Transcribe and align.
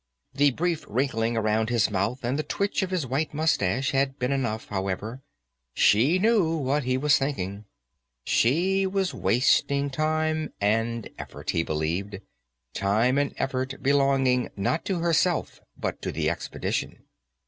The 0.33 0.49
brief 0.49 0.83
wrinkling 0.87 1.37
around 1.37 1.69
his 1.69 1.91
mouth 1.91 2.23
and 2.23 2.39
the 2.39 2.41
twitch 2.41 2.81
of 2.81 2.89
his 2.89 3.05
white 3.05 3.35
mustache 3.35 3.91
had 3.91 4.17
been 4.17 4.31
enough, 4.31 4.65
however; 4.69 5.21
she 5.75 6.17
knew 6.17 6.55
what 6.57 6.85
he 6.85 6.97
was 6.97 7.19
thinking. 7.19 7.65
She 8.25 8.87
was 8.87 9.13
wasting 9.13 9.91
time 9.91 10.53
and 10.59 11.07
effort, 11.19 11.51
he 11.51 11.61
believed; 11.61 12.19
time 12.73 13.19
and 13.19 13.31
effort 13.37 13.75
belonging 13.83 14.49
not 14.55 14.85
to 14.85 14.97
herself 15.01 15.61
but 15.77 16.01
to 16.01 16.11
the 16.11 16.31
expedition. 16.31 17.03